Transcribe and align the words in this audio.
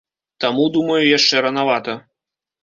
Таму, 0.45 0.63
думаю, 0.77 1.01
яшчэ 1.17 1.43
ранавата. 1.47 1.93